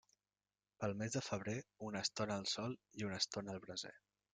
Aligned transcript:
Pel 0.83 0.95
mes 1.01 1.17
de 1.19 1.23
febrer, 1.27 1.55
una 1.91 2.03
estona 2.09 2.41
al 2.45 2.51
sol 2.57 2.77
i 3.03 3.11
una 3.11 3.23
estona 3.25 3.59
al 3.59 3.67
braser. 3.69 3.99